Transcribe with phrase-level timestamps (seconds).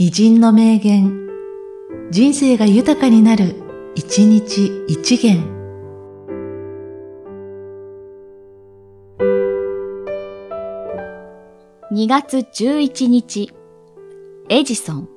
[0.00, 1.28] 偉人の名言、
[2.12, 3.56] 人生が豊かになる、
[3.96, 5.42] 一日一元。
[11.90, 13.52] 2月11日、
[14.48, 15.08] エジソン。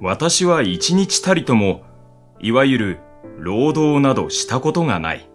[0.00, 1.84] 私は一日たりとも、
[2.40, 2.98] いわゆる
[3.38, 5.30] 労働などしたことがない。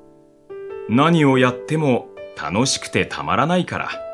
[0.89, 4.04] 何をやっても楽しくてたまらないから。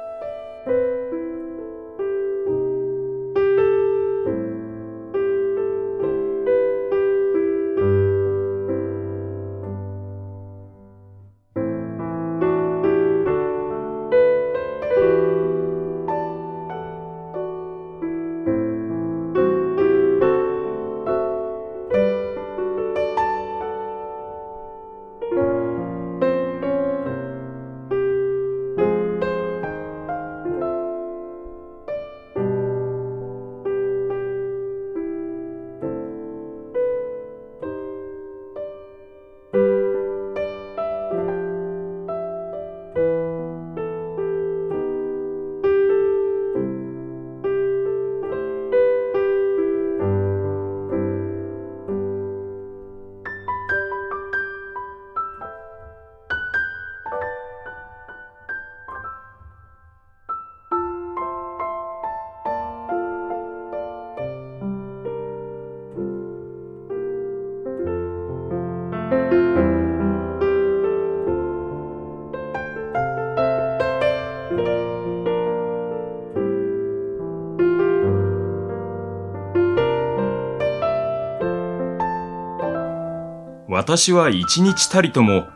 [83.74, 85.48] 私は一日たりとも、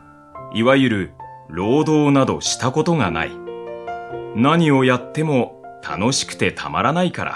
[0.54, 1.14] いわゆる
[1.50, 3.32] 労働などしたことがない。
[4.38, 7.36] 何をやっても楽しくてたまらないから。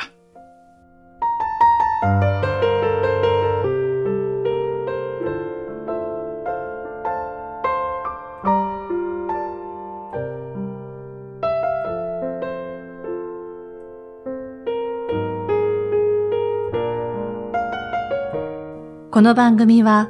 [19.12, 20.10] この番組は、